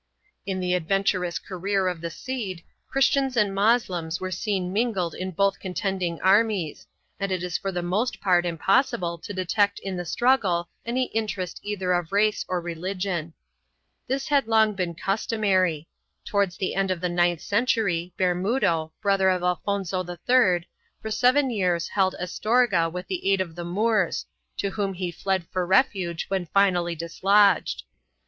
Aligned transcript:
In 0.47 0.59
the 0.59 0.73
adventurous 0.73 1.37
career 1.37 1.87
of 1.87 2.01
the 2.01 2.09
Cid, 2.09 2.63
Christians 2.89 3.37
and 3.37 3.53
Moslems 3.53 4.19
are 4.19 4.31
seen 4.31 4.73
mingled 4.73 5.13
in 5.13 5.29
both 5.29 5.59
contending 5.59 6.19
armies, 6.21 6.87
and 7.19 7.31
it 7.31 7.43
is 7.43 7.55
for 7.59 7.71
the 7.71 7.83
most 7.83 8.19
part 8.19 8.43
impossible 8.43 9.19
to 9.19 9.31
detect 9.31 9.77
in 9.77 9.97
the 9.97 10.03
struggle 10.03 10.67
any 10.87 11.03
interest 11.13 11.59
either 11.61 11.93
of 11.93 12.11
race 12.11 12.43
or 12.47 12.59
religion.2 12.61 13.31
This 14.07 14.27
had 14.29 14.47
long 14.47 14.73
been 14.73 14.95
customary. 14.95 15.87
Towards 16.25 16.57
the 16.57 16.73
end 16.73 16.89
of 16.89 16.99
the 16.99 17.07
ninth 17.07 17.41
century, 17.41 18.11
Bermudo, 18.17 18.93
> 18.97 19.01
brother 19.03 19.29
of 19.29 19.43
Alfonso 19.43 20.03
III, 20.03 20.67
for 20.99 21.11
seven 21.11 21.51
years 21.51 21.89
held 21.89 22.15
Astorga 22.19 22.89
with 22.91 23.05
the 23.05 23.31
aid 23.31 23.39
of 23.39 23.53
the 23.53 23.63
Moors, 23.65 24.25
to 24.57 24.71
whom 24.71 24.95
he 24.95 25.11
fled 25.11 25.45
for 25.51 25.63
refuge 25.63 26.25
when 26.27 26.47
finally 26.47 26.95
dislodged. 26.95 27.83